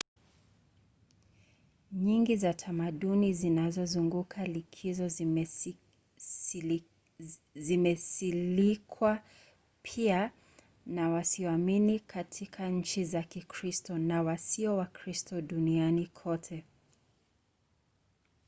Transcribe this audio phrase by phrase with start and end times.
[1.91, 5.07] nyingi za tamaduni zinazozunguka likizo
[7.55, 9.23] zimesilikwa
[9.81, 10.31] pia
[10.85, 16.63] na wasioamini katika nchi za kikristo na wasio wakristo duniani kote